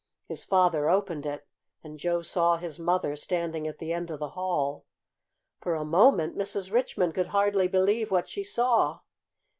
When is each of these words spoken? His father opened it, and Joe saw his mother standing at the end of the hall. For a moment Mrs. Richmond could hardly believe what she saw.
His 0.27 0.43
father 0.43 0.89
opened 0.89 1.27
it, 1.27 1.47
and 1.83 1.99
Joe 1.99 2.23
saw 2.23 2.57
his 2.57 2.79
mother 2.79 3.15
standing 3.15 3.67
at 3.67 3.77
the 3.77 3.93
end 3.93 4.09
of 4.09 4.17
the 4.17 4.29
hall. 4.29 4.87
For 5.59 5.75
a 5.75 5.85
moment 5.85 6.35
Mrs. 6.35 6.71
Richmond 6.71 7.13
could 7.13 7.27
hardly 7.27 7.67
believe 7.67 8.09
what 8.09 8.27
she 8.27 8.43
saw. 8.43 9.01